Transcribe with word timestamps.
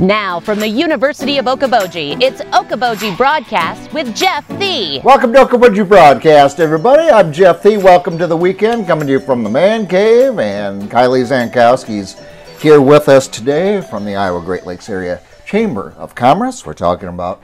Now, 0.00 0.38
from 0.38 0.60
the 0.60 0.68
University 0.68 1.38
of 1.38 1.46
Okoboji, 1.46 2.22
it's 2.22 2.40
Okoboji 2.40 3.16
Broadcast 3.16 3.92
with 3.92 4.14
Jeff 4.14 4.46
Thee. 4.60 5.00
Welcome 5.02 5.32
to 5.32 5.40
Okoboji 5.40 5.88
Broadcast, 5.88 6.60
everybody. 6.60 7.10
I'm 7.10 7.32
Jeff 7.32 7.64
Thee. 7.64 7.78
Welcome 7.78 8.16
to 8.18 8.28
the 8.28 8.36
weekend, 8.36 8.86
coming 8.86 9.08
to 9.08 9.14
you 9.14 9.18
from 9.18 9.42
the 9.42 9.50
Man 9.50 9.88
Cave, 9.88 10.38
and 10.38 10.88
Kylie 10.88 11.26
Zankowski's 11.26 12.14
here 12.62 12.80
with 12.80 13.08
us 13.08 13.26
today 13.26 13.80
from 13.80 14.04
the 14.04 14.14
Iowa 14.14 14.40
Great 14.40 14.64
Lakes 14.66 14.88
Area 14.88 15.20
Chamber 15.44 15.92
of 15.98 16.14
Commerce. 16.14 16.64
We're 16.64 16.74
talking 16.74 17.08
about 17.08 17.42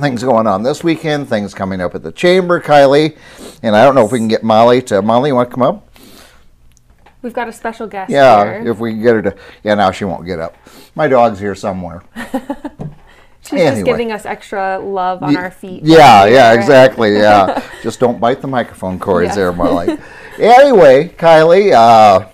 things 0.00 0.22
going 0.22 0.46
on 0.46 0.62
this 0.62 0.84
weekend, 0.84 1.30
things 1.30 1.54
coming 1.54 1.80
up 1.80 1.94
at 1.94 2.02
the 2.02 2.12
Chamber, 2.12 2.60
Kylie, 2.60 3.16
and 3.62 3.74
I 3.74 3.86
don't 3.86 3.94
know 3.94 4.04
if 4.04 4.12
we 4.12 4.18
can 4.18 4.28
get 4.28 4.42
Molly 4.42 4.82
to. 4.82 5.00
Molly, 5.00 5.30
you 5.30 5.34
want 5.34 5.48
to 5.48 5.54
come 5.54 5.62
up? 5.62 5.89
We've 7.22 7.32
got 7.34 7.48
a 7.48 7.52
special 7.52 7.86
guest 7.86 8.10
Yeah, 8.10 8.44
here. 8.62 8.70
if 8.70 8.78
we 8.78 8.92
can 8.92 9.02
get 9.02 9.14
her 9.14 9.22
to. 9.22 9.36
Yeah, 9.62 9.74
now 9.74 9.90
she 9.90 10.04
won't 10.04 10.24
get 10.26 10.38
up. 10.40 10.56
My 10.94 11.06
dog's 11.08 11.38
here 11.38 11.54
somewhere. 11.54 12.02
She's 13.42 13.52
anyway. 13.54 13.70
just 13.76 13.84
giving 13.84 14.12
us 14.12 14.26
extra 14.26 14.78
love 14.78 15.22
on 15.22 15.32
Ye- 15.32 15.36
our 15.36 15.50
feet. 15.50 15.82
Yeah, 15.84 16.26
yeah, 16.26 16.52
exactly. 16.52 17.14
Yeah, 17.16 17.62
just 17.82 17.98
don't 17.98 18.20
bite 18.20 18.40
the 18.40 18.46
microphone 18.46 18.98
cords 18.98 19.28
Yeah. 19.30 19.34
there, 19.34 19.52
Molly. 19.52 19.98
anyway, 20.38 21.08
Kylie, 21.08 21.72
uh, 21.72 22.28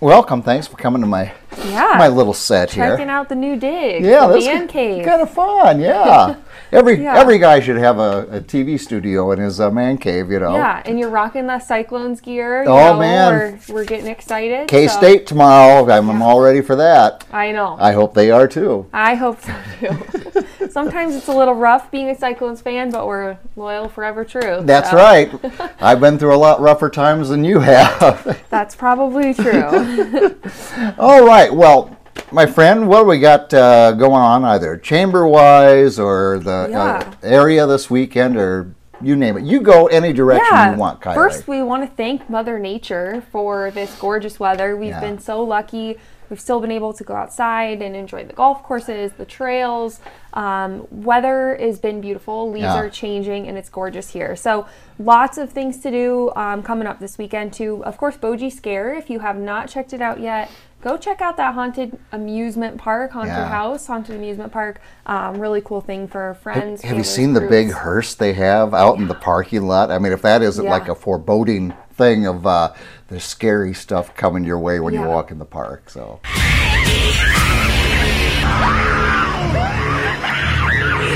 welcome. 0.00 0.42
Thanks 0.42 0.66
for 0.66 0.76
coming 0.76 1.00
to 1.02 1.06
my 1.06 1.32
Yeah. 1.66 1.94
my 1.98 2.08
little 2.08 2.32
set 2.34 2.70
Checking 2.70 2.82
here. 2.82 2.92
Checking 2.96 3.08
out 3.10 3.28
the 3.28 3.34
new 3.34 3.56
dig. 3.56 4.02
Yeah, 4.04 4.26
the 4.26 4.40
that's 4.40 4.72
kind 4.72 5.22
of 5.22 5.30
fun. 5.30 5.80
Yeah, 5.80 6.36
every 6.72 7.02
Yeah. 7.02 7.18
every 7.18 7.38
guy 7.38 7.60
should 7.60 7.76
have 7.76 7.98
a, 7.98 8.26
a 8.30 8.40
TV 8.40 8.78
studio 8.78 9.30
in 9.32 9.38
his 9.38 9.60
uh, 9.60 9.70
man 9.70 9.98
cave. 9.98 10.30
You 10.30 10.40
know. 10.40 10.54
Yeah, 10.54 10.82
and 10.84 10.98
you're 10.98 11.10
rocking 11.10 11.46
the 11.46 11.58
Cyclones 11.58 12.20
gear. 12.20 12.62
Oh, 12.62 12.92
know, 12.94 12.98
man. 12.98 13.60
We're, 13.68 13.74
we're 13.74 13.84
getting 13.84 14.08
excited. 14.08 14.68
K 14.68 14.88
so- 14.88 14.98
State 14.98 15.26
tomorrow. 15.26 15.88
I'm, 15.90 16.08
I'm 16.08 16.22
all 16.22 16.40
ready 16.40 16.60
for 16.60 16.76
that. 16.76 17.24
I 17.32 17.52
know. 17.52 17.76
I 17.78 17.92
hope 17.92 18.14
they 18.14 18.30
are 18.30 18.48
too. 18.48 18.86
I 18.92 19.14
hope 19.14 19.40
so 19.40 19.54
too. 19.80 20.68
Sometimes 20.70 21.14
it's 21.14 21.28
a 21.28 21.34
little 21.36 21.54
rough 21.54 21.90
being 21.90 22.08
a 22.08 22.14
Cyclones 22.14 22.62
fan, 22.62 22.90
but 22.90 23.06
we're 23.06 23.36
loyal 23.56 23.88
forever 23.88 24.24
true. 24.24 24.60
That's 24.62 24.90
so 24.90 24.96
right. 24.96 25.30
I've 25.82 26.00
been 26.00 26.18
through 26.18 26.34
a 26.34 26.38
lot 26.38 26.60
rougher 26.60 26.88
times 26.88 27.28
than 27.28 27.44
you 27.44 27.60
have. 27.60 28.42
That's 28.48 28.74
probably 28.74 29.34
true. 29.34 29.62
All 30.98 31.24
right. 31.26 31.52
Well, 31.52 31.96
my 32.30 32.46
friend, 32.46 32.88
what 32.88 33.02
do 33.02 33.08
we 33.08 33.18
got 33.18 33.52
uh, 33.52 33.92
going 33.92 34.12
on 34.22 34.44
either 34.44 34.76
chamber 34.76 35.26
wise 35.26 35.98
or 35.98 36.38
the 36.38 36.70
uh, 36.76 37.12
area 37.22 37.66
this 37.66 37.90
weekend 37.90 38.36
or 38.36 38.74
you 39.00 39.16
name 39.16 39.36
it? 39.36 39.44
You 39.44 39.60
go 39.60 39.86
any 39.86 40.12
direction 40.12 40.72
you 40.72 40.78
want, 40.78 41.00
Kylie. 41.00 41.14
First, 41.14 41.48
we 41.48 41.62
want 41.62 41.88
to 41.88 41.94
thank 41.96 42.30
Mother 42.30 42.58
Nature 42.58 43.22
for 43.32 43.70
this 43.72 43.94
gorgeous 43.98 44.38
weather. 44.40 44.76
We've 44.76 44.90
Yeah. 44.90 45.00
been 45.00 45.18
so 45.18 45.42
lucky. 45.42 45.98
We've 46.30 46.40
still 46.40 46.60
been 46.60 46.70
able 46.70 46.94
to 46.94 47.04
go 47.04 47.14
outside 47.14 47.82
and 47.82 47.94
enjoy 47.94 48.24
the 48.24 48.32
golf 48.32 48.62
courses, 48.62 49.12
the 49.18 49.26
trails. 49.26 50.00
Um, 50.32 50.86
weather 50.90 51.58
has 51.60 51.78
been 51.78 52.00
beautiful. 52.00 52.50
Leaves 52.50 52.62
Yeah. 52.62 52.76
are 52.76 52.88
changing, 52.88 53.48
and 53.48 53.58
it's 53.58 53.68
gorgeous 53.68 54.08
here. 54.10 54.34
So, 54.34 54.64
lots 54.98 55.36
of 55.36 55.50
things 55.50 55.80
to 55.80 55.90
do 55.90 56.32
um, 56.34 56.62
coming 56.62 56.86
up 56.86 57.00
this 57.00 57.18
weekend, 57.18 57.52
too. 57.52 57.84
Of 57.84 57.98
course, 57.98 58.16
Bogie 58.16 58.48
Scare. 58.48 58.94
If 58.94 59.10
you 59.10 59.18
have 59.18 59.36
not 59.36 59.68
checked 59.68 59.92
it 59.92 60.00
out 60.00 60.20
yet, 60.20 60.48
go 60.82 60.96
check 60.96 61.20
out 61.20 61.36
that 61.36 61.54
haunted 61.54 61.96
amusement 62.10 62.76
park, 62.76 63.12
haunted 63.12 63.32
Yeah. 63.32 63.48
house, 63.48 63.86
haunted 63.86 64.16
amusement 64.16 64.52
park. 64.52 64.80
Um, 65.06 65.38
really 65.38 65.60
cool 65.60 65.80
thing 65.80 66.08
for 66.08 66.34
friends. 66.42 66.82
have 66.82 66.90
you 66.90 67.04
families, 67.04 67.08
seen 67.10 67.32
the 67.32 67.40
big 67.40 67.70
hearse 67.70 68.14
they 68.14 68.32
have 68.34 68.74
out 68.74 68.98
in 68.98 69.08
the 69.08 69.14
parking 69.14 69.66
lot? 69.66 69.90
I 69.90 69.98
mean, 69.98 70.12
if 70.12 70.22
that 70.22 70.42
isn't 70.42 70.64
Yeah. 70.64 70.70
like 70.70 70.88
a 70.88 70.94
foreboding 70.94 71.72
thing 71.94 72.26
of 72.26 72.46
uh, 72.46 72.72
the 73.08 73.20
scary 73.20 73.72
stuff 73.74 74.14
coming 74.16 74.44
your 74.44 74.58
way 74.58 74.80
when 74.80 74.92
you 74.94 75.02
walk 75.02 75.30
in 75.30 75.38
the 75.38 75.44
park. 75.44 75.88
So, 75.88 76.20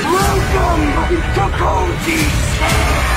Welcome 0.05 1.17
to 1.35 1.41
Koji! 1.57 3.16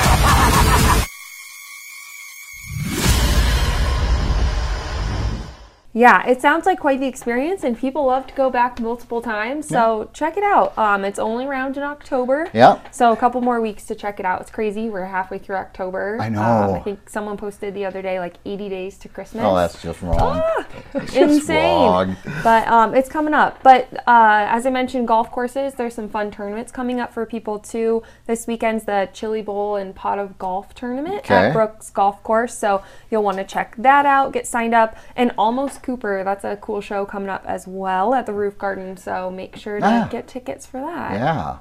Yeah, 5.92 6.24
it 6.24 6.40
sounds 6.40 6.66
like 6.66 6.78
quite 6.78 7.00
the 7.00 7.08
experience, 7.08 7.64
and 7.64 7.76
people 7.76 8.06
love 8.06 8.28
to 8.28 8.34
go 8.34 8.48
back 8.48 8.78
multiple 8.78 9.20
times. 9.20 9.66
So 9.66 10.08
check 10.12 10.36
it 10.36 10.44
out. 10.44 10.76
Um, 10.78 11.04
it's 11.04 11.18
only 11.18 11.46
around 11.46 11.76
in 11.76 11.82
October. 11.82 12.48
Yeah. 12.54 12.80
So 12.92 13.10
a 13.12 13.16
couple 13.16 13.40
more 13.40 13.60
weeks 13.60 13.86
to 13.86 13.96
check 13.96 14.20
it 14.20 14.24
out. 14.26 14.40
It's 14.40 14.52
crazy. 14.52 14.88
We're 14.88 15.06
halfway 15.06 15.38
through 15.38 15.56
October. 15.56 16.18
I 16.20 16.28
know. 16.28 16.40
Um, 16.42 16.74
I 16.76 16.78
think 16.80 17.10
someone 17.10 17.36
posted 17.36 17.74
the 17.74 17.84
other 17.86 18.02
day 18.02 18.20
like 18.20 18.34
80 18.44 18.68
days 18.68 18.98
to 18.98 19.08
Christmas. 19.08 19.42
oh, 19.44 19.56
that's 19.56 19.82
just 19.82 20.00
wrong. 20.02 20.40
That's 20.92 21.12
just 21.12 21.16
insane. 21.16 21.64
wrong. 21.80 22.16
But 22.44 22.68
um, 22.68 22.94
it's 22.94 23.08
coming 23.08 23.34
up. 23.34 23.60
But 23.64 23.92
uh, 24.06 24.46
as 24.48 24.66
I 24.66 24.70
mentioned, 24.70 25.08
golf 25.08 25.32
courses. 25.32 25.74
There's 25.74 25.94
some 25.94 26.08
fun 26.08 26.30
tournaments 26.30 26.70
coming 26.70 27.00
up 27.00 27.12
for 27.12 27.26
people 27.26 27.58
too. 27.58 28.04
This 28.26 28.46
weekend's 28.46 28.84
the 28.84 29.08
Chili 29.12 29.42
Bowl 29.42 29.74
and 29.74 29.92
Pot 29.94 30.20
of 30.20 30.38
Golf 30.38 30.72
tournament 30.72 31.24
Okay. 31.24 31.34
at 31.34 31.52
Brooks 31.52 31.90
Golf 31.90 32.22
Course. 32.22 32.56
So 32.56 32.84
you'll 33.10 33.24
want 33.24 33.38
to 33.38 33.44
check 33.44 33.74
that 33.76 34.06
out. 34.06 34.32
Get 34.32 34.46
signed 34.46 34.72
up. 34.74 34.96
And 35.16 35.32
Almost 35.36 35.79
Cooper. 35.82 36.22
That's 36.24 36.44
a 36.44 36.56
cool 36.56 36.80
show 36.80 37.04
coming 37.04 37.28
up 37.28 37.44
as 37.46 37.66
well 37.66 38.14
at 38.14 38.26
the 38.26 38.32
Roof 38.32 38.56
Garden. 38.58 38.96
So 38.96 39.30
make 39.30 39.56
sure 39.56 39.80
to 39.80 39.86
Ah. 39.86 40.08
get 40.10 40.26
tickets 40.28 40.66
for 40.66 40.80
that. 40.80 41.12
Yeah. 41.12 41.56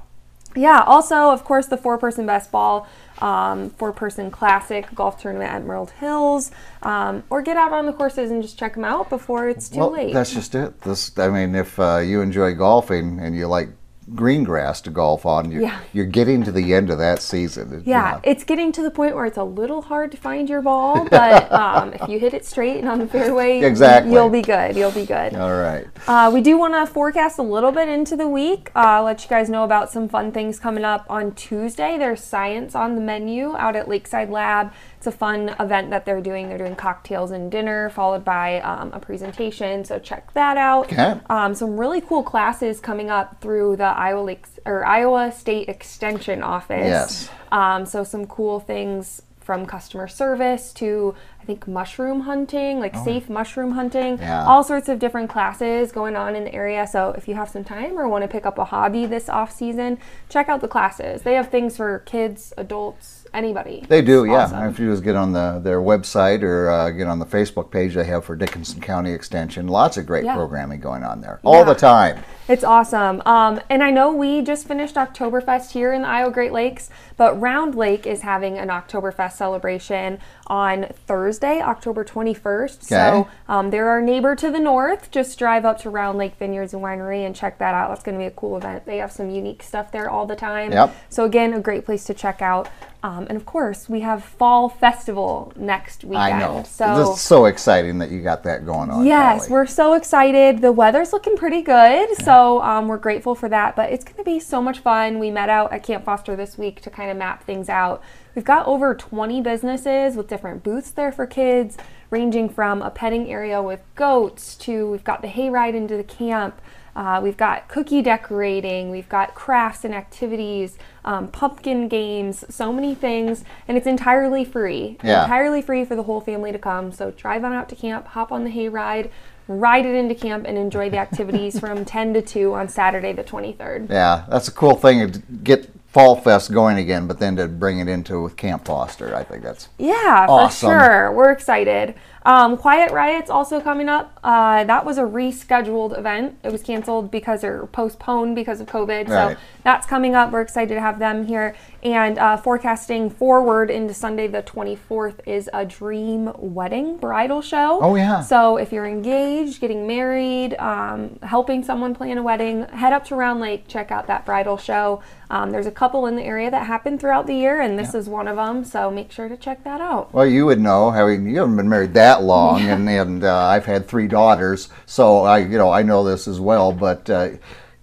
Yeah, 0.56 0.82
also, 0.88 1.30
of 1.30 1.44
course, 1.44 1.68
the 1.68 1.78
four 1.78 2.00
person 2.00 2.26
best 2.26 2.52
ball, 2.52 2.88
um, 3.20 3.70
four 3.70 3.92
person 3.92 4.32
classic 4.32 4.88
golf 4.96 5.22
tournament 5.22 5.52
at 5.52 5.58
Emerald 5.62 5.92
Hills. 6.00 6.50
Um, 6.82 7.22
or 7.30 7.44
get 7.44 7.56
out 7.56 7.72
on 7.72 7.86
the 7.86 7.94
courses 7.94 8.32
and 8.32 8.42
just 8.42 8.58
check 8.58 8.74
them 8.74 8.84
out 8.84 9.10
before 9.12 9.48
it's 9.48 9.70
too 9.70 9.80
well, 9.80 9.92
late. 9.92 10.12
that's 10.12 10.34
just 10.34 10.56
it. 10.56 10.82
This, 10.82 11.18
I 11.20 11.30
mean, 11.30 11.54
if 11.54 11.80
uh, 11.80 11.98
you 11.98 12.22
enjoy 12.22 12.56
golfing 12.56 13.20
and 13.20 13.36
you 13.36 13.46
like 13.48 13.70
green 14.16 14.44
grass 14.44 14.82
to 14.82 14.90
golf 14.90 15.26
on, 15.26 15.52
you're, 15.52 15.62
Yeah. 15.62 15.80
you're 15.94 16.06
getting 16.06 16.44
to 16.44 16.52
the 16.52 16.74
end 16.74 16.90
of 16.90 16.98
that 16.98 17.22
season. 17.22 17.72
you 17.72 17.82
yeah, 17.86 18.20
it's 18.24 18.44
getting 18.44 18.72
to 18.74 18.82
the 18.82 18.92
point 18.92 19.16
where 19.16 19.26
it's 19.26 19.38
a 19.38 19.44
little 19.44 19.82
hard 19.84 20.12
to 20.12 20.18
find 20.18 20.50
your 20.50 20.62
ball, 20.62 21.08
but 21.10 21.52
um, 21.62 21.94
if 21.94 22.08
you 22.10 22.20
hit 22.20 22.34
it 22.34 22.46
straight 22.46 22.78
and 22.78 22.88
on 22.90 23.00
the 23.00 23.08
fairway, 23.08 23.62
Exactly. 23.62 24.12
you'll 24.14 24.30
be 24.30 24.42
good. 24.42 24.76
You'll 24.76 24.92
be 24.92 25.06
good. 25.06 25.36
All 25.36 25.54
right. 25.56 25.86
Uh, 26.08 26.32
we 26.34 26.42
do 26.42 26.58
want 26.58 26.74
to 26.74 26.86
forecast 26.92 27.38
a 27.40 27.44
little 27.44 27.72
bit 27.72 27.88
into 27.90 28.16
the 28.16 28.28
week. 28.28 28.72
Uh, 28.76 29.04
let 29.04 29.24
you 29.24 29.30
guys 29.30 29.50
know 29.50 29.64
about 29.64 29.92
some 29.92 30.08
fun 30.10 30.32
things 30.32 30.60
coming 30.60 30.84
up 30.84 31.06
on 31.10 31.34
Tuesday. 31.34 31.98
There's 31.98 32.24
science 32.24 32.76
on 32.76 32.96
the 32.96 33.02
menu 33.02 33.56
out 33.58 33.76
at 33.76 33.88
Lakeside 33.88 34.30
Lab. 34.30 34.72
It's 34.98 35.08
a 35.08 35.12
fun 35.14 35.56
event 35.60 35.92
that 35.92 36.06
they're 36.06 36.20
doing. 36.20 36.50
They're 36.50 36.58
doing 36.58 36.76
cocktails 36.76 37.32
and 37.32 37.50
dinner, 37.50 37.90
followed 37.90 38.26
by 38.26 38.60
um, 38.62 38.92
a 38.92 39.00
presentation. 39.00 39.86
So 39.86 39.98
check 39.98 40.34
that 40.34 40.58
out. 40.58 40.92
Okay. 40.92 41.20
Um, 41.30 41.56
some 41.56 41.80
really 41.80 42.02
cool 42.02 42.22
classes 42.22 42.80
coming 42.82 43.10
up 43.10 43.40
through 43.40 43.78
the 43.78 43.98
Iowa 44.00 44.22
Lakes 44.22 44.60
or 44.66 44.86
Iowa 44.86 45.32
State 45.32 45.70
Extension 45.70 46.42
Office. 46.44 46.88
Yes. 46.88 47.30
Um, 47.52 47.86
so 47.86 48.04
some 48.04 48.26
cool 48.26 48.60
things 48.60 49.22
from 49.40 49.66
customer 49.66 50.08
service 50.08 50.72
to 50.74 51.16
I 51.42 51.46
think 51.46 51.68
mushroom 51.68 52.22
hunting, 52.22 52.80
like 52.80 52.96
safe 52.96 53.28
mushroom 53.30 53.72
hunting, 53.72 54.20
Oh. 54.20 54.24
Yeah. 54.24 54.46
all 54.46 54.64
sorts 54.64 54.88
of 54.90 55.00
different 55.00 55.30
classes 55.32 55.92
going 55.92 56.16
on 56.16 56.36
in 56.36 56.44
the 56.44 56.54
area. 56.54 56.86
So 56.86 57.16
if 57.18 57.28
you 57.28 57.34
have 57.34 57.50
some 57.50 57.64
time 57.64 57.98
or 57.98 58.08
want 58.08 58.22
to 58.22 58.28
pick 58.28 58.46
up 58.46 58.60
a 58.60 58.66
hobby 58.66 59.08
this 59.08 59.28
off 59.28 59.52
season, 59.52 59.98
check 60.30 60.50
out 60.50 60.62
the 60.62 60.68
classes. 60.68 61.24
They 61.24 61.34
have 61.34 61.50
things 61.50 61.78
for 61.78 62.00
kids, 62.06 62.54
adults, 62.58 63.19
anybody. 63.34 63.86
They 63.88 64.02
do, 64.02 64.24
It's 64.24 64.32
yeah. 64.32 64.44
awesome. 64.46 64.64
If 64.70 64.80
you 64.80 64.90
just 64.92 65.04
get 65.04 65.16
on 65.16 65.32
the 65.34 65.60
their 65.64 65.82
website 65.82 66.44
or 66.44 66.70
uh, 66.70 66.90
get 66.92 67.08
on 67.08 67.20
the 67.20 67.26
Facebook 67.26 67.72
page 67.72 67.94
they 67.94 68.04
have 68.06 68.26
for 68.26 68.36
Dickinson 68.36 68.82
County 68.82 69.12
Extension, 69.12 69.68
lots 69.68 69.98
of 69.98 70.06
great 70.06 70.24
Yeah. 70.26 70.36
programming 70.36 70.80
going 70.80 71.04
on 71.04 71.22
there 71.22 71.40
all 71.44 71.66
the 71.66 71.76
time. 71.76 72.24
It's 72.48 72.64
awesome. 72.64 73.22
Um, 73.28 73.62
and 73.70 73.84
I 73.84 73.92
know 73.92 74.12
we 74.12 74.42
just 74.42 74.68
finished 74.68 74.96
Oktoberfest 74.96 75.72
here 75.72 75.94
in 75.94 76.02
the 76.02 76.08
Iowa 76.08 76.32
Great 76.32 76.52
Lakes, 76.52 76.90
but 77.16 77.40
Round 77.40 77.76
Lake 77.76 78.08
is 78.08 78.24
having 78.24 78.58
an 78.58 78.70
Oktoberfest 78.70 79.34
celebration 79.34 80.18
on 80.48 80.88
Thursday, 81.06 81.62
October 81.62 82.04
21st. 82.04 82.82
So 82.84 83.28
um, 83.48 83.70
they're 83.70 83.88
our 83.90 84.02
neighbor 84.02 84.36
to 84.36 84.50
the 84.50 84.60
north. 84.60 85.12
Just 85.12 85.38
drive 85.38 85.64
up 85.64 85.80
to 85.82 85.92
Round 85.92 86.18
Lake 86.18 86.38
Vineyards 86.40 86.74
and 86.74 86.82
Winery 86.82 87.24
and 87.24 87.36
check 87.36 87.60
that 87.60 87.76
out. 87.76 87.90
That's 87.90 88.02
going 88.04 88.18
to 88.18 88.20
be 88.20 88.26
a 88.28 88.32
cool 88.32 88.58
event. 88.58 88.86
They 88.88 88.98
have 88.98 89.12
some 89.12 89.30
unique 89.30 89.62
stuff 89.62 89.92
there 89.92 90.10
all 90.10 90.26
the 90.26 90.36
time. 90.36 90.72
Yep. 90.72 90.96
So, 91.10 91.26
again, 91.26 91.54
a 91.54 91.60
great 91.60 91.86
place 91.86 92.04
to 92.06 92.16
check 92.16 92.42
out. 92.42 92.68
Um, 93.04 93.19
and 93.28 93.38
of 93.38 93.46
course, 93.46 93.90
we 93.90 94.02
have 94.02 94.24
Fall 94.24 94.70
Festival 94.70 95.52
next 95.56 96.04
weekend. 96.04 96.36
I 96.36 96.40
know. 96.40 96.64
So 96.64 97.14
is 97.14 97.22
so 97.22 97.46
exciting 97.46 98.00
that 98.00 98.12
you 98.12 98.22
got 98.22 98.44
that 98.44 98.66
going 98.66 98.90
on. 98.90 99.06
Yes, 99.06 99.50
we're 99.50 99.66
so 99.66 99.94
excited. 99.94 100.62
The 100.62 100.72
weather's 100.72 101.12
looking 101.14 101.36
pretty 101.36 101.62
good, 101.62 102.16
so 102.24 102.62
um, 102.62 102.88
we're 102.88 102.98
grateful 102.98 103.36
for 103.36 103.50
that. 103.50 103.76
But 103.76 103.92
it's 103.92 104.04
going 104.04 104.18
to 104.18 104.24
be 104.24 104.40
so 104.40 104.62
much 104.62 104.80
fun. 104.80 105.20
We 105.20 105.32
met 105.32 105.50
out 105.50 105.74
at 105.74 105.84
Camp 105.84 106.06
Foster 106.06 106.36
this 106.36 106.58
week 106.58 106.82
to 106.82 106.90
kind 106.90 107.12
of 107.12 107.18
map 107.18 107.44
things 107.44 107.70
out. 107.70 108.04
We've 108.36 108.46
got 108.46 108.68
over 108.68 108.96
20 108.96 109.42
businesses 109.42 110.16
with 110.16 110.28
different 110.28 110.64
booths 110.64 110.92
there 110.92 111.12
for 111.12 111.26
kids, 111.26 111.78
ranging 112.10 112.50
from 112.50 112.82
a 112.82 112.90
petting 112.90 113.30
area 113.30 113.62
with 113.62 113.82
goats 113.96 114.56
to 114.58 114.90
we've 114.90 115.04
got 115.04 115.22
the 115.22 115.28
hayride 115.28 115.74
into 115.74 115.98
the 115.98 116.04
camp. 116.04 116.62
Uh, 116.96 117.20
we've 117.24 117.38
got 117.38 117.68
cookie 117.68 118.02
decorating, 118.02 118.90
we've 118.90 119.10
got 119.10 119.36
crafts 119.36 119.86
and 119.86 119.94
activities, 119.94 120.78
um, 121.06 121.28
pumpkin 121.28 121.88
games, 121.88 122.44
so 122.50 122.74
many 122.74 122.94
things, 122.96 123.44
and 123.68 123.78
it's 123.78 123.88
entirely 123.88 124.44
free. 124.44 124.98
Yeah. 125.04 125.24
Entirely 125.24 125.62
free 125.62 125.86
for 125.86 125.96
the 125.96 126.04
whole 126.04 126.22
family 126.22 126.52
to 126.52 126.60
come. 126.60 126.92
So 126.92 127.12
drive 127.12 127.44
on 127.44 127.54
out 127.54 127.70
to 127.70 127.76
camp, 127.76 128.08
hop 128.08 128.32
on 128.32 128.44
the 128.44 128.52
hayride, 128.52 128.72
ride 128.74 129.12
ride 129.48 129.86
it 129.86 129.96
into 129.96 130.16
camp, 130.16 130.46
and 130.48 130.58
enjoy 130.58 130.90
the 130.90 130.98
activities 130.98 131.60
from 131.60 131.84
10 131.84 132.14
to 132.14 132.22
2 132.22 132.54
on 132.54 132.70
Saturday 132.70 133.14
the 133.14 133.24
23rd. 133.24 133.90
Yeah, 133.90 134.26
that's 134.30 134.48
a 134.48 134.52
cool 134.52 134.76
thing 134.76 135.12
to 135.12 135.20
get 135.44 135.70
Fall 135.88 136.16
Fest 136.16 136.54
going 136.54 136.78
again, 136.78 137.08
but 137.08 137.18
then 137.18 137.36
to 137.38 137.48
bring 137.48 137.80
it 137.80 137.88
into 137.88 138.22
with 138.22 138.38
Camp 138.38 138.66
Foster, 138.66 139.16
I 139.16 139.24
think 139.24 139.42
that's 139.42 139.70
Yeah, 139.80 140.28
Awesome. 140.30 140.70
for 140.70 140.80
sure. 140.80 141.12
We're 141.12 141.32
excited. 141.32 141.96
Um, 142.26 142.58
Quiet 142.58 142.92
Riot's 142.92 143.30
also 143.30 143.62
coming 143.62 143.88
up. 143.90 144.20
Uh, 144.24 144.64
that 144.66 144.86
was 144.86 144.98
a 144.98 145.04
rescheduled 145.04 145.98
event. 145.98 146.38
It 146.44 146.52
was 146.52 146.62
canceled 146.62 147.12
because 147.12 147.44
or 147.44 147.68
postponed 147.68 148.36
because 148.36 148.60
of 148.60 148.68
COVID. 148.68 149.08
Right. 149.08 149.36
So 149.36 149.42
that's 149.64 149.88
coming 149.88 150.16
up. 150.16 150.32
We're 150.32 150.42
excited 150.42 150.74
to 150.74 150.82
have 150.82 151.00
them 151.00 151.26
here. 151.26 151.56
And 151.82 152.18
uh, 152.18 152.36
forecasting 152.38 153.10
forward 153.10 153.72
into 153.72 153.94
Sunday 153.94 154.28
the 154.28 154.44
24th 154.44 155.26
is 155.26 155.50
a 155.54 155.66
dream 155.66 156.32
wedding 156.38 156.98
bridal 156.98 157.42
show. 157.42 157.80
Oh, 157.82 157.96
yeah. 157.96 158.22
So 158.22 158.58
if 158.58 158.74
you're 158.74 158.86
engaged, 158.86 159.62
getting 159.62 159.88
married, 159.88 160.56
um, 160.56 161.20
helping 161.24 161.64
someone 161.64 161.96
plan 161.96 162.18
a 162.18 162.24
wedding, 162.24 162.64
head 162.68 162.92
up 162.92 163.06
to 163.06 163.16
Round 163.16 163.40
Lake, 163.40 163.68
check 163.68 163.92
out 163.92 164.08
that 164.08 164.26
bridal 164.26 164.58
show. 164.58 165.02
Um, 165.32 165.52
there's 165.52 165.68
a 165.68 165.72
couple 165.72 166.08
in 166.08 166.16
the 166.16 166.24
area 166.24 166.50
that 166.50 166.66
happen 166.66 166.98
throughout 166.98 167.28
the 167.28 167.36
year, 167.36 167.62
and 167.62 167.78
this 167.78 167.94
is 167.94 168.10
one 168.10 168.28
of 168.28 168.38
them. 168.38 168.66
So 168.66 168.90
make 168.90 169.12
sure 169.12 169.30
to 169.30 169.38
check 169.38 169.64
that 169.64 169.80
out. 169.80 170.12
Well, 170.12 170.26
you 170.26 170.48
would 170.48 170.60
know, 170.60 170.90
having 170.90 171.28
you 171.28 171.38
haven't 171.38 171.56
been 171.56 171.70
married 171.70 171.94
that 171.94 172.19
long, 172.24 172.62
and 172.62 172.90
and 172.90 173.24
uh, 173.24 173.46
I've 173.46 173.66
had 173.66 173.88
three 173.88 174.08
daughters, 174.08 174.70
so 174.86 175.24
I 175.24 175.40
you 175.40 175.58
know 175.58 175.72
I 175.72 175.84
know 175.84 176.04
this 176.04 176.28
as 176.28 176.40
well. 176.40 176.72
But 176.72 177.10
uh, 177.10 177.30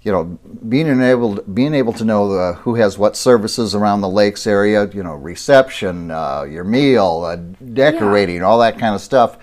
you 0.07 0.13
know, 0.13 0.39
being 0.69 1.03
able 1.03 1.43
being 1.43 1.75
able 1.75 1.93
to 1.95 2.05
know 2.05 2.31
uh, 2.31 2.53
who 2.53 2.77
has 2.77 2.97
what 2.97 3.17
services 3.17 3.75
around 3.75 4.03
the 4.03 4.09
lakes 4.09 4.47
area, 4.47 4.89
you 4.95 5.03
know, 5.03 5.15
reception, 5.15 6.13
uh, 6.13 6.43
your 6.43 6.63
meal, 6.63 7.25
uh, 7.25 7.35
decorating, 7.75 8.41
all 8.45 8.61
that 8.61 8.79
kind 8.79 8.95
of 8.95 9.01
stuff. 9.01 9.37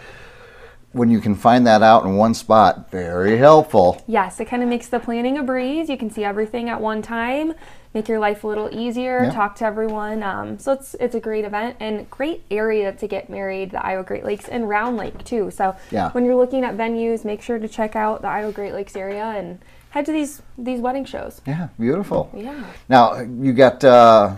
When 0.94 1.10
you 1.10 1.19
can 1.19 1.36
find 1.36 1.68
that 1.68 1.84
out 1.84 2.06
in 2.06 2.16
one 2.16 2.34
spot, 2.34 2.90
very 2.92 3.36
helpful. 3.36 4.01
Yes, 4.07 4.40
it 4.40 4.45
kind 4.45 4.63
of 4.63 4.69
makes 4.69 4.88
the 4.88 5.01
planning 5.01 5.38
a 5.38 5.44
breeze. 5.44 5.90
You 5.90 5.98
can 5.98 6.10
see 6.10 6.24
everything 6.24 6.69
at 6.69 6.80
one 6.80 7.01
time, 7.01 7.56
make 7.94 8.07
your 8.07 8.19
life 8.19 8.44
a 8.44 8.48
little 8.48 8.69
easier, 8.72 9.25
Yeah. 9.25 9.31
talk 9.31 9.56
to 9.57 9.66
everyone. 9.66 10.24
Um, 10.24 10.57
so 10.60 10.72
it's 10.74 10.95
it's 11.00 11.16
a 11.16 11.19
great 11.19 11.45
event 11.45 11.78
and 11.80 12.10
great 12.10 12.44
area 12.50 12.92
to 12.92 13.07
get 13.07 13.30
married, 13.30 13.72
the 13.72 13.86
Iowa 13.86 14.04
Great 14.04 14.24
Lakes 14.25 14.48
and 14.50 14.68
Round 14.68 14.98
Lake 14.98 15.24
too. 15.24 15.51
So 15.51 15.75
Yeah. 15.92 16.10
when 16.12 16.25
you're 16.25 16.36
looking 16.36 16.63
at 16.63 16.75
venues, 16.75 17.24
make 17.24 17.42
sure 17.42 17.60
to 17.60 17.68
check 17.68 17.95
out 17.95 18.22
the 18.22 18.28
Iowa 18.28 18.51
Great 18.51 18.74
Lakes 18.74 18.95
area 18.95 19.25
and 19.38 19.60
head 19.92 20.06
to 20.07 20.12
these 20.12 20.42
these 20.57 20.80
wedding 20.81 21.06
shows. 21.06 21.42
Yeah, 21.45 21.68
beautiful. 21.80 22.30
Yeah. 22.36 22.63
Now 22.90 23.19
you 23.19 23.54
got 23.54 23.84
uh, 23.84 24.31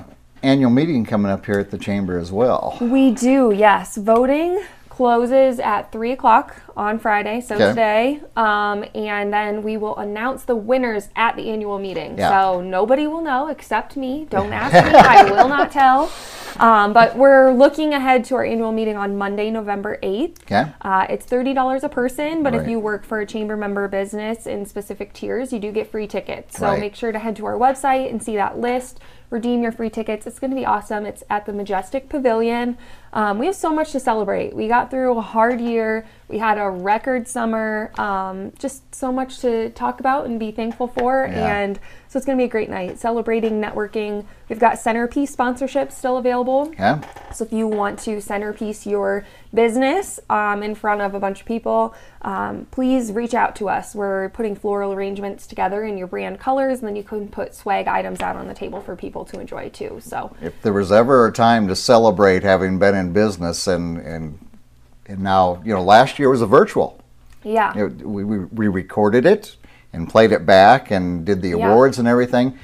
annual 0.43 0.69
meeting 0.71 1.05
coming 1.05 1.31
up 1.31 1.45
here 1.45 1.59
at 1.59 1.71
the 1.71 1.77
chamber 1.77 2.17
as 2.17 2.31
well. 2.31 2.77
We 2.81 3.11
do, 3.11 3.51
yes. 3.55 3.95
Voting 3.97 4.59
closes 4.95 5.59
at 5.59 5.91
three 5.91 6.13
o'clock 6.13 6.55
on 6.77 6.97
Friday, 6.99 7.41
so 7.41 7.55
Okay. 7.55 7.67
today, 7.69 8.19
um, 8.37 8.85
and 8.95 9.33
then 9.33 9.61
we 9.61 9.75
will 9.75 9.97
announce 9.97 10.43
the 10.43 10.55
winners 10.55 11.09
at 11.17 11.35
the 11.35 11.49
annual 11.49 11.77
meeting. 11.79 12.17
Yeah. 12.17 12.29
So 12.29 12.61
nobody 12.61 13.05
will 13.05 13.21
know 13.21 13.47
except 13.47 13.97
me. 13.97 14.25
Don't 14.29 14.53
ask 14.63 14.73
me; 14.73 14.97
I 14.97 15.23
will 15.29 15.49
not 15.49 15.69
tell. 15.71 16.09
Um, 16.57 16.93
but 16.93 17.17
we're 17.17 17.51
looking 17.51 17.93
ahead 17.93 18.23
to 18.25 18.35
our 18.35 18.45
annual 18.45 18.71
meeting 18.71 18.95
on 18.95 19.17
Monday, 19.17 19.51
November 19.51 19.99
eighth. 20.01 20.43
Okay. 20.43 20.71
Uh, 20.81 21.05
it's 21.09 21.25
thirty 21.25 21.53
dollars 21.53 21.83
a 21.83 21.89
person, 21.89 22.41
but 22.43 22.53
Right. 22.53 22.61
if 22.61 22.67
you 22.69 22.79
work 22.79 23.03
for 23.03 23.19
a 23.19 23.25
chamber 23.25 23.57
member 23.57 23.89
business 23.89 24.47
in 24.47 24.65
specific 24.65 25.11
tiers, 25.11 25.51
you 25.51 25.59
do 25.59 25.73
get 25.73 25.91
free 25.91 26.07
tickets. 26.07 26.57
So 26.57 26.67
Right. 26.67 26.79
make 26.79 26.95
sure 26.95 27.11
to 27.11 27.19
head 27.19 27.35
to 27.35 27.45
our 27.45 27.55
website 27.57 28.09
and 28.09 28.23
see 28.23 28.37
that 28.37 28.57
list. 28.57 29.01
Redeem 29.29 29.63
your 29.63 29.71
free 29.71 29.89
tickets. 29.89 30.27
It's 30.27 30.39
going 30.39 30.51
to 30.51 30.55
be 30.55 30.65
awesome. 30.65 31.05
It's 31.05 31.23
at 31.29 31.45
the 31.45 31.53
Majestic 31.53 32.09
Pavilion. 32.09 32.77
Um, 33.13 33.39
we 33.39 33.45
have 33.45 33.55
so 33.55 33.71
much 33.73 33.91
to 33.93 33.99
celebrate. 33.99 34.53
We 34.53 34.67
got 34.67 34.91
through 34.91 35.17
a 35.17 35.21
hard 35.21 35.61
year. 35.61 36.05
We 36.27 36.37
had 36.37 36.57
a 36.57 36.69
record 36.69 37.27
summer. 37.27 37.91
Um, 37.97 38.51
just 38.59 38.93
so 38.93 39.11
much 39.11 39.39
to 39.39 39.69
talk 39.71 39.99
about 39.99 40.25
and 40.25 40.39
be 40.39 40.51
thankful 40.51 40.87
for. 40.87 41.27
Yeah. 41.31 41.59
And 41.59 41.79
so 42.07 42.17
it's 42.17 42.25
going 42.25 42.37
to 42.37 42.41
be 42.41 42.45
a 42.45 42.51
great 42.51 42.69
night. 42.69 42.99
Celebrating, 42.99 43.61
networking. 43.61 44.25
We've 44.49 44.59
got 44.59 44.79
centerpiece 44.79 45.35
sponsorships 45.35 45.93
still 45.93 46.17
available. 46.17 46.73
Yeah. 46.77 47.01
So 47.31 47.45
if 47.45 47.53
you 47.53 47.67
want 47.67 47.99
to 47.99 48.21
centerpiece 48.21 48.85
your 48.85 49.25
business 49.55 50.19
um, 50.29 50.61
in 50.61 50.75
front 50.75 51.01
of 51.01 51.15
a 51.15 51.19
bunch 51.19 51.39
of 51.41 51.45
people, 51.47 51.95
um, 52.21 52.67
please 52.71 53.11
reach 53.11 53.33
out 53.33 53.55
to 53.55 53.69
us. 53.69 53.95
We're 53.95 54.29
putting 54.29 54.55
floral 54.55 54.93
arrangements 54.93 55.47
together 55.47 55.83
in 55.83 55.97
your 55.97 56.07
brand 56.07 56.39
colors, 56.39 56.79
and 56.79 56.87
then 56.89 56.95
you 56.95 57.03
can 57.03 57.27
put 57.29 57.55
swag 57.55 57.87
items 57.87 58.19
out 58.21 58.35
on 58.35 58.47
the 58.47 58.53
table 58.53 58.81
for 58.81 58.95
people 58.95 59.25
to 59.25 59.39
enjoy 59.39 59.69
too. 59.69 59.99
So 60.03 60.35
If 60.41 60.61
there 60.61 60.73
was 60.73 60.91
ever 60.91 61.27
a 61.27 61.31
time 61.31 61.67
to 61.69 61.75
celebrate 61.75 62.43
having 62.43 62.77
been 62.77 62.95
in 62.95 63.13
business 63.13 63.67
and 63.67 63.97
and 63.99 64.39
and 65.07 65.19
now 65.19 65.61
you 65.65 65.73
know 65.73 65.83
last 65.83 66.19
year 66.19 66.29
was 66.29 66.41
a 66.41 66.47
virtual. 66.47 66.99
yeah, 67.43 67.73
we, 67.75 68.23
we 68.23 68.37
we 68.45 68.67
recorded 68.67 69.25
it 69.25 69.55
and 69.93 70.09
played 70.09 70.31
it 70.31 70.45
back 70.45 70.91
and 70.91 71.25
did 71.25 71.41
the 71.41 71.49
Yeah. 71.49 71.71
awards 71.71 71.99
and 71.99 72.07
everything. 72.07 72.59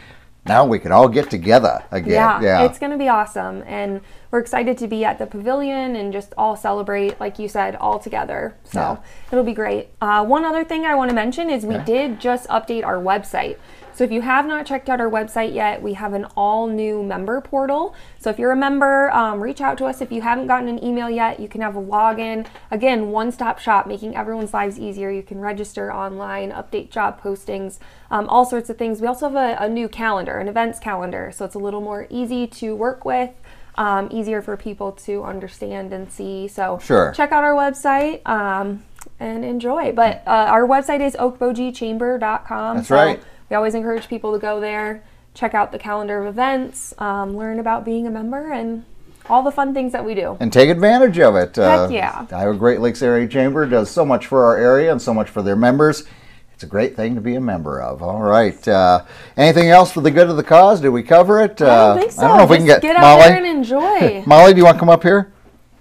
Now 0.45 0.65
we 0.65 0.79
can 0.79 0.91
all 0.91 1.07
get 1.07 1.29
together 1.29 1.83
again. 1.91 2.13
yeah, 2.13 2.41
Yeah. 2.41 2.61
it's 2.63 2.79
going 2.79 2.91
to 2.91 2.97
be 2.97 3.07
awesome, 3.07 3.63
and 3.67 4.01
we're 4.31 4.39
excited 4.39 4.75
to 4.79 4.87
be 4.87 5.05
at 5.05 5.19
the 5.19 5.27
pavilion 5.27 5.95
and 5.95 6.11
just 6.11 6.33
all 6.35 6.55
celebrate, 6.55 7.19
like 7.19 7.37
you 7.37 7.47
said, 7.47 7.75
all 7.75 7.99
together. 7.99 8.55
So 8.63 8.79
Yeah. 8.79 8.97
it'll 9.31 9.43
be 9.43 9.53
great. 9.53 9.89
Uh, 10.01 10.25
one 10.25 10.43
other 10.43 10.63
thing 10.63 10.83
I 10.83 10.95
want 10.95 11.09
to 11.09 11.15
mention 11.15 11.49
is 11.51 11.63
we 11.63 11.75
Okay. 11.75 11.85
did 11.85 12.19
just 12.19 12.47
update 12.49 12.83
our 12.83 12.95
website. 12.97 13.57
So 13.93 14.03
if 14.03 14.11
you 14.11 14.21
have 14.21 14.45
not 14.45 14.65
checked 14.65 14.89
out 14.89 14.99
our 15.01 15.09
website 15.09 15.53
yet, 15.53 15.81
we 15.81 15.93
have 15.93 16.13
an 16.13 16.25
all 16.35 16.67
new 16.67 17.03
member 17.03 17.41
portal. 17.41 17.93
So 18.19 18.29
if 18.29 18.39
you're 18.39 18.51
a 18.51 18.55
member, 18.55 19.11
um, 19.11 19.39
reach 19.41 19.61
out 19.61 19.77
to 19.79 19.85
us. 19.85 20.01
If 20.01 20.11
you 20.11 20.21
haven't 20.21 20.47
gotten 20.47 20.67
an 20.69 20.83
email 20.83 21.09
yet, 21.09 21.39
you 21.39 21.47
can 21.47 21.61
have 21.61 21.75
a 21.75 21.81
login. 21.81 22.47
Again, 22.71 23.09
one 23.11 23.31
stop 23.31 23.59
shop, 23.59 23.87
making 23.87 24.15
everyone's 24.15 24.53
lives 24.53 24.79
easier. 24.79 25.11
You 25.11 25.23
can 25.23 25.39
register 25.39 25.93
online, 25.93 26.51
update 26.51 26.89
job 26.89 27.21
postings, 27.21 27.79
um, 28.09 28.27
all 28.29 28.45
sorts 28.45 28.69
of 28.69 28.77
things. 28.77 29.01
We 29.01 29.07
also 29.07 29.29
have 29.29 29.35
a, 29.35 29.63
a 29.63 29.69
new 29.69 29.87
calendar, 29.87 30.37
an 30.37 30.47
events 30.47 30.79
calendar. 30.79 31.31
So 31.33 31.45
it's 31.45 31.55
a 31.55 31.59
little 31.59 31.81
more 31.81 32.07
easy 32.09 32.47
to 32.47 32.75
work 32.75 33.05
with. 33.05 33.31
Um, 33.75 34.09
easier 34.11 34.41
for 34.41 34.57
people 34.57 34.91
to 35.07 35.23
understand 35.23 35.93
and 35.93 36.11
see. 36.11 36.49
So 36.49 36.77
Sure. 36.83 37.13
check 37.15 37.31
out 37.31 37.45
our 37.45 37.53
website 37.53 38.19
um, 38.27 38.83
and 39.17 39.45
enjoy. 39.45 39.93
But 39.93 40.23
uh, 40.27 40.29
our 40.49 40.67
website 40.67 40.99
is 40.99 41.15
okobojichamber.com. 41.15 42.75
That's 42.77 42.87
so 42.89 42.95
right. 42.95 43.21
We 43.51 43.55
always 43.57 43.75
encourage 43.75 44.07
people 44.07 44.31
to 44.31 44.39
go 44.39 44.61
there, 44.61 45.03
check 45.33 45.53
out 45.53 45.73
the 45.73 45.77
calendar 45.77 46.21
of 46.21 46.27
events, 46.27 46.93
um, 46.99 47.35
learn 47.35 47.59
about 47.59 47.83
being 47.83 48.07
a 48.07 48.09
member, 48.09 48.49
and 48.53 48.85
all 49.29 49.43
the 49.43 49.51
fun 49.51 49.73
things 49.73 49.91
that 49.91 50.05
we 50.05 50.15
do. 50.15 50.37
and 50.39 50.53
take 50.53 50.69
advantage 50.69 51.19
of 51.19 51.35
it. 51.35 51.59
Uh, 51.59 51.89
yeah. 51.91 52.23
The 52.29 52.37
Iowa 52.37 52.55
Great 52.55 52.79
Lakes 52.79 53.01
Area 53.01 53.27
Chamber 53.27 53.65
does 53.65 53.91
so 53.91 54.05
much 54.05 54.25
for 54.25 54.45
our 54.45 54.55
area 54.55 54.89
and 54.89 55.01
so 55.01 55.13
much 55.13 55.29
for 55.29 55.41
their 55.41 55.57
members. 55.57 56.05
It's 56.53 56.63
a 56.63 56.65
great 56.65 56.95
thing 56.95 57.13
to 57.15 57.19
be 57.21 57.35
a 57.35 57.41
member 57.41 57.81
of. 57.81 58.01
All 58.01 58.21
right. 58.21 58.65
Uh, 58.65 59.03
anything 59.35 59.67
else 59.67 59.91
for 59.91 59.99
the 59.99 60.11
good 60.11 60.29
of 60.29 60.37
the 60.37 60.43
cause? 60.43 60.79
Did 60.79 60.89
we 60.91 61.03
cover 61.03 61.41
it? 61.41 61.61
I 61.61 61.65
Uh, 61.65 61.87
don't 61.87 61.99
think 61.99 62.11
so. 62.13 62.21
I 62.23 62.27
don't 62.29 62.37
know 62.37 62.43
if 62.45 62.49
we 62.51 62.55
can 62.57 62.65
get, 62.65 62.81
get 62.81 62.95
out 62.95 63.01
Molly. 63.01 63.23
there 63.23 63.37
and 63.37 63.45
enjoy. 63.45 64.23
Molly, 64.27 64.53
do 64.53 64.59
you 64.59 64.63
want 64.63 64.75
to 64.77 64.79
come 64.79 64.89
up 64.89 65.03
here? 65.03 65.33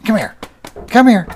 Come 0.04 0.16
here. 0.16 0.34
Come 0.88 1.06
here. 1.06 1.28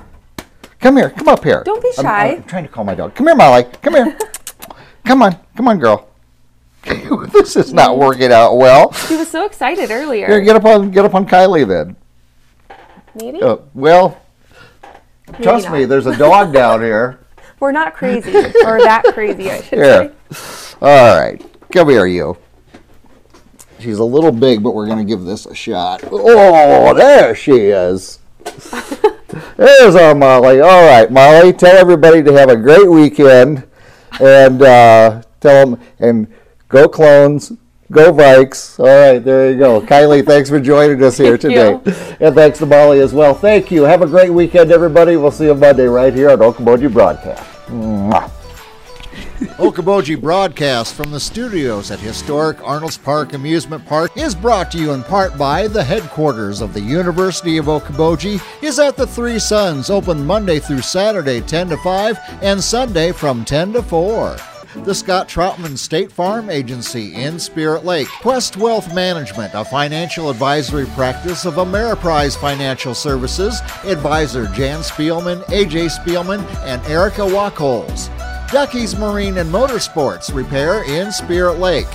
Come 0.81 0.97
here. 0.97 1.11
Come 1.11 1.29
up 1.29 1.45
here. 1.45 1.63
Don't 1.65 1.81
be 1.81 1.93
I'm- 1.97 2.05
shy. 2.05 2.27
I'm, 2.39 2.43
trying 2.43 2.65
to 2.65 2.71
call 2.71 2.83
my 2.83 2.97
dog. 2.97 3.15
Come 3.15 3.29
here, 3.29 3.37
Molly. 3.37 3.67
Come 3.83 3.95
here. 3.95 4.19
come 5.05 5.23
on. 5.23 5.39
Come 5.57 5.69
on, 5.69 5.79
girl. 5.79 6.09
this 7.33 7.57
is 7.57 7.73
not 7.73 7.99
working 7.99 8.33
out 8.33 8.57
well. 8.57 8.93
She 8.93 9.17
was 9.17 9.31
so 9.31 9.45
excited 9.47 9.91
earlier. 9.91 10.27
Here, 10.27 10.41
get 10.41 10.57
up 10.57 10.65
on 10.65 10.91
get 10.91 11.05
up 11.05 11.15
on 11.15 11.27
Kylie 11.27 11.67
then. 11.67 11.97
Maybe 13.15 13.41
Uh, 13.43 13.59
well, 13.75 14.21
trust 15.41 15.71
me, 15.71 15.85
there's 15.85 16.07
a 16.07 16.17
dog 16.17 16.53
down 16.53 16.81
here. 16.83 17.21
we're 17.61 17.73
not 17.73 17.95
crazy 17.95 18.31
or 18.65 18.79
that 18.81 19.05
crazy. 19.15 19.51
I 19.51 19.63
should 19.63 19.79
Here. 19.79 20.15
say. 20.31 20.77
All 20.83 21.19
right. 21.19 21.43
Come 21.73 21.89
here, 21.89 22.07
you. 22.07 22.37
She's 23.79 23.99
a 23.99 24.05
little 24.05 24.33
big, 24.33 24.63
but 24.63 24.75
we're 24.75 24.87
going 24.87 24.99
to 24.99 25.05
give 25.05 25.25
this 25.25 25.47
a 25.47 25.55
shot. 25.55 26.03
Oh, 26.11 26.95
there 26.95 27.35
she 27.35 27.53
is. 27.53 28.19
There's 29.57 29.95
our 29.95 30.15
Molly. 30.15 30.61
All 30.61 30.87
right, 30.87 31.11
Molly, 31.11 31.53
tell 31.53 31.77
everybody 31.77 32.23
to 32.23 32.33
have 32.33 32.49
a 32.49 32.57
great 32.57 32.89
weekend 32.89 33.67
and 34.21 34.63
uh, 34.63 35.23
tell 35.41 35.71
them, 35.71 35.81
and 35.99 36.33
go 36.75 36.89
clones, 36.89 37.53
go 37.93 38.13
Vikes. 38.13 38.81
All 38.81 38.87
right, 38.87 39.21
there 39.21 39.53
you 39.53 39.59
go. 39.59 39.81
Kylie, 39.81 40.27
thanks 40.27 40.51
for 40.51 40.59
joining 40.59 41.03
us 41.05 41.17
here 41.17 41.39
today. 41.39 41.71
you. 41.71 41.93
And 42.21 42.35
thanks 42.35 42.59
to 42.59 42.67
Molly 42.67 42.99
as 42.99 43.15
well. 43.15 43.33
Thank 43.33 43.71
you. 43.71 43.85
Have 43.85 44.03
a 44.03 44.07
great 44.07 44.31
weekend, 44.31 44.73
everybody. 44.73 45.17
We'll 45.17 45.31
see 45.31 45.45
you 45.45 45.55
Monday 45.55 45.87
right 45.87 46.13
here 46.13 46.31
on 46.31 46.39
Okoboji 46.39 46.93
Broadcast. 46.93 47.43
Mwah. 47.69 48.29
Okoboji 49.59 50.21
broadcast 50.21 50.95
from 50.95 51.13
the 51.13 51.21
studios 51.21 51.91
at 51.91 52.01
historic 52.01 52.61
Arnold's 52.67 52.99
Park 52.99 53.35
Amusement 53.35 53.85
Park 53.87 54.17
is 54.17 54.35
brought 54.35 54.73
to 54.73 54.79
you 54.79 54.93
in 54.93 55.05
part 55.05 55.37
by 55.39 55.69
the 55.69 55.85
headquarters 55.85 56.61
of 56.61 56.73
the 56.73 56.81
University 56.81 57.57
of 57.59 57.67
Okoboji 57.67 58.41
is 58.63 58.79
at 58.81 58.97
the 58.97 59.07
Three 59.07 59.39
Sons, 59.39 59.91
open 59.91 60.25
Monday 60.25 60.59
through 60.59 60.81
Saturday 60.81 61.41
10 61.41 61.69
to 61.69 61.77
5 61.77 62.19
and 62.43 62.63
Sunday 62.63 63.13
from 63.13 63.45
10 63.45 63.75
to 63.75 63.83
4. 63.83 64.37
The 64.83 64.95
Scott 64.95 65.29
Troutman 65.29 65.79
State 65.79 66.11
Farm 66.11 66.51
Agency 66.51 67.15
in 67.15 67.39
Spirit 67.39 67.85
Lake, 67.85 68.09
Quest 68.21 68.57
Wealth 68.57 68.93
Management, 68.93 69.53
a 69.55 69.65
financial 69.65 70.31
advisory 70.31 70.87
practice 70.87 71.45
of 71.45 71.55
Ameriprise 71.55 72.37
Financial 72.37 72.93
Services, 72.93 73.61
advisor 73.85 74.47
Jan 74.49 74.81
Spielman, 74.81 75.43
AJ 75.45 75.97
Spielman, 75.99 76.45
and 76.65 76.85
Erica 76.87 77.23
Wachholz. 77.23 78.11
Ducky's 78.51 78.97
Marine 78.99 79.39
and 79.39 79.51
Motorsports 79.51 80.35
Repair 80.35 80.85
in 80.85 81.13
Spirit 81.13 81.59
Lake. 81.59 81.89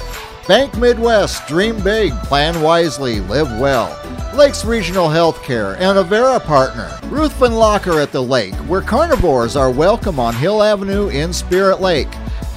Bank 0.47 0.75
Midwest, 0.77 1.45
dream 1.47 1.79
big, 1.83 2.11
plan 2.23 2.59
wisely, 2.61 3.19
live 3.21 3.51
well. 3.59 3.95
Lakes 4.35 4.65
Regional 4.65 5.07
Healthcare 5.07 5.75
and 5.75 5.99
Avera 5.99 6.43
Partner. 6.43 6.97
Ruthven 7.09 7.53
Locker 7.53 7.99
at 7.99 8.11
the 8.11 8.23
Lake, 8.23 8.55
where 8.67 8.81
carnivores 8.81 9.55
are 9.55 9.69
welcome 9.69 10.19
on 10.19 10.33
Hill 10.33 10.63
Avenue 10.63 11.09
in 11.09 11.33
Spirit 11.33 11.81
Lake. 11.81 12.07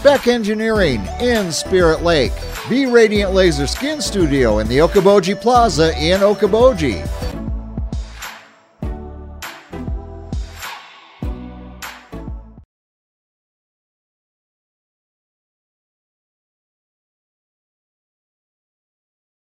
Beck 0.02 0.26
Engineering 0.26 1.06
in 1.21 1.52
Spirit 1.52 2.02
Lake. 2.02 2.32
B 2.68 2.87
Radiant 2.87 3.35
Laser 3.35 3.68
Skin 3.68 4.00
Studio 4.00 4.59
in 4.59 4.66
the 4.66 4.78
Okoboji 4.78 5.40
Plaza 5.40 5.97
in 5.97 6.21
Okoboji. 6.21 7.06